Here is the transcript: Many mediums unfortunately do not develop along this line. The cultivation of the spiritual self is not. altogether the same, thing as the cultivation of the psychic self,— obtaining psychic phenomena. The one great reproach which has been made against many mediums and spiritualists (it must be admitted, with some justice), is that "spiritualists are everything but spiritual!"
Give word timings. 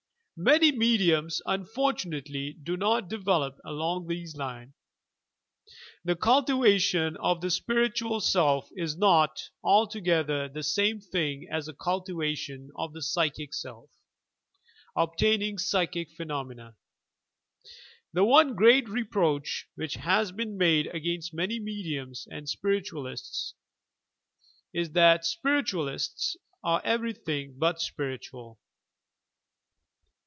Many 0.43 0.71
mediums 0.71 1.39
unfortunately 1.45 2.53
do 2.53 2.75
not 2.75 3.07
develop 3.07 3.59
along 3.63 4.07
this 4.07 4.35
line. 4.35 4.73
The 6.03 6.15
cultivation 6.15 7.15
of 7.17 7.41
the 7.41 7.51
spiritual 7.51 8.19
self 8.21 8.67
is 8.75 8.97
not. 8.97 9.51
altogether 9.63 10.49
the 10.49 10.63
same, 10.63 10.99
thing 10.99 11.47
as 11.51 11.67
the 11.67 11.75
cultivation 11.75 12.71
of 12.75 12.91
the 12.91 13.03
psychic 13.03 13.53
self,— 13.53 13.91
obtaining 14.95 15.59
psychic 15.59 16.09
phenomena. 16.09 16.75
The 18.11 18.23
one 18.25 18.55
great 18.55 18.89
reproach 18.89 19.67
which 19.75 19.93
has 19.93 20.31
been 20.31 20.57
made 20.57 20.87
against 20.87 21.35
many 21.35 21.59
mediums 21.59 22.27
and 22.31 22.49
spiritualists 22.49 23.53
(it 24.73 24.79
must 24.79 24.79
be 24.79 24.79
admitted, 24.79 24.79
with 24.79 24.87
some 24.87 24.89
justice), 24.89 24.89
is 24.89 24.91
that 25.35 25.39
"spiritualists 25.39 26.37
are 26.63 26.81
everything 26.83 27.59
but 27.59 27.79
spiritual!" 27.79 28.57